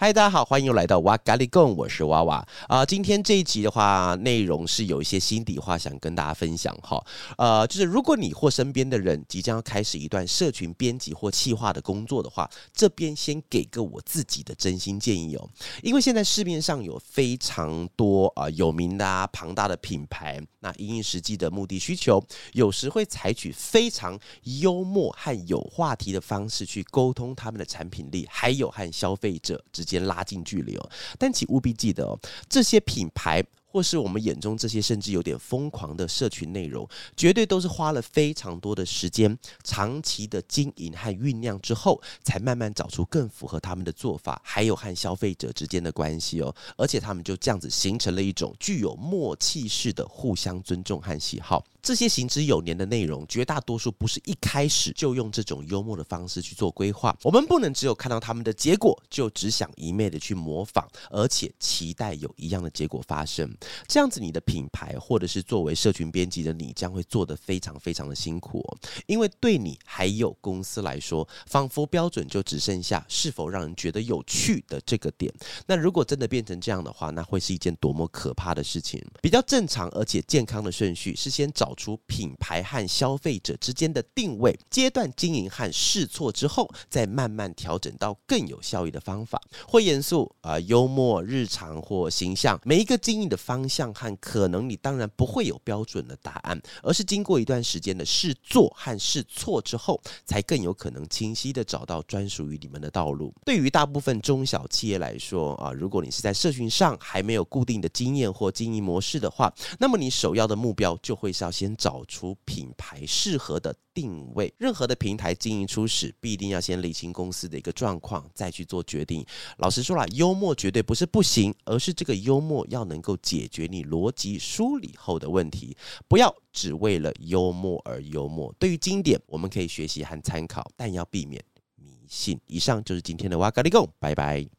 [0.00, 7.04] 嗨，大家好，欢迎又来到哇嘎哩供，我是娃娃啊、今天这一集的话，内容是有一些心底话想跟大家分享哈。
[7.36, 15.50] 呃，就是如果你或身边的人即将要开始一段社群编辑或企划的工作的话，这边先给个我自己的真心建议哦。
[15.82, 22.22] 因为现在市面上有非常多啊、有名的啊庞大的品牌，那因应实际的目的需求，
[22.52, 24.16] 有时会采取非常
[24.60, 33.44] 幽默和有话题的方式去沟通他们的产品力，还有和消费者之间拉近距离哦，但请务必记得哦，这些品牌。
[33.70, 46.52] 或是我们眼中这些甚至有点疯狂的社群内容，绝对都是花了非常多的时间、长期的经营和酝酿之后，才慢慢找出更符合他们的做法，还有和消费者之间的关系哦。
[46.78, 51.62] 而且他们就这样子形成了一种具有默契式的互相尊重和喜好。
[51.88, 57.16] 这些行之有年的内容，绝大多数不是一开始就用这种幽默的方式去做规划。
[57.22, 63.50] 我们不能只有看到他们的结果，就只想一昧的去模仿，而且期待有一样的结果发生。
[63.86, 68.76] 这样子，你的品牌或者是作为社群编辑的你，将会做得非常非常的辛苦哦。
[69.06, 75.32] 因为对你还有公司来说，仿佛标准就只剩下是否让人觉得有趣的这个点。
[75.66, 79.02] 那如果真的变成这样的话，那会是一件多么可怕的事情。
[79.22, 89.40] 比较正常而且健康的顺序是先找出品牌和消费者之间的定位、阶段经营和试错之后，再慢慢调整到更有效益的方法。
[89.66, 103.32] 或严肃啊、呃，幽默、日常或形象，每一个经营的方向和可能，你当然不会有标准的答案，而是经过一段时间的试做和试错之后，才更有可能清晰的找到专属于你们的道路。
[103.44, 114.52] 对于大部分中小企业来说啊，如果你是在社群上还没有固定的经验或经营模式的话，那么你首要的目标就会是要先找出品牌适合的定位。
[114.58, 119.24] 任何的平台经营初始，必定要先理清公司的一个状况，再去做决定。
[119.58, 125.76] 老实说啦，幽默绝对不是不行，而是这个幽默要能够解决你逻辑梳理后的问题，
[126.06, 128.54] 不要只为了幽默而幽默。
[128.58, 131.42] 对于经典，我们可以学习和参考，但要避免
[131.76, 132.40] 迷信。
[132.46, 134.57] 以上就是今天的哇嘎哩供，拜拜。